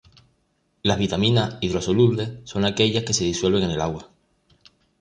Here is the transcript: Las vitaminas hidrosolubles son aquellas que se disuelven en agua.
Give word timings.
Las 0.81 0.97
vitaminas 0.97 1.59
hidrosolubles 1.61 2.39
son 2.43 2.65
aquellas 2.65 3.03
que 3.03 3.13
se 3.13 3.23
disuelven 3.23 3.69
en 3.69 3.79
agua. 3.79 4.09